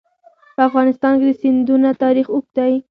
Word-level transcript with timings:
په 0.55 0.61
افغانستان 0.69 1.13
کې 1.19 1.25
د 1.29 1.31
سیندونه 1.41 1.89
تاریخ 2.03 2.27
اوږد 2.31 2.51
دی. 2.57 2.73